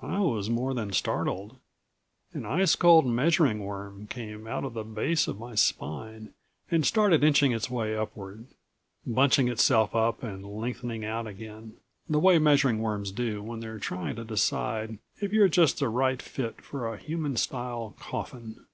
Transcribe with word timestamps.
I 0.00 0.20
was 0.20 0.48
more 0.48 0.72
than 0.72 0.94
startled. 0.94 1.58
An 2.32 2.46
ice 2.46 2.74
cold 2.74 3.04
measuring 3.06 3.58
worm 3.58 4.06
came 4.06 4.46
out 4.46 4.64
at 4.64 4.72
the 4.72 4.84
base 4.84 5.28
of 5.28 5.38
my 5.38 5.54
spine 5.54 6.32
and 6.70 6.86
started 6.86 7.22
inching 7.22 7.52
its 7.52 7.68
way 7.68 7.94
upward, 7.94 8.46
bunching 9.06 9.48
itself 9.48 9.94
up 9.94 10.22
and 10.22 10.46
lengthening 10.46 11.04
out 11.04 11.26
again, 11.26 11.74
the 12.08 12.18
way 12.18 12.38
measuring 12.38 12.78
worms 12.80 13.12
do 13.12 13.42
when 13.42 13.60
they're 13.60 13.78
trying 13.78 14.16
to 14.16 14.24
decide 14.24 14.96
if 15.20 15.34
you're 15.34 15.46
just 15.50 15.78
the 15.78 15.90
right 15.90 16.22
fit 16.22 16.62
for 16.62 16.88
a 16.88 16.96
human 16.96 17.36
style 17.36 17.94
coffin. 18.00 18.64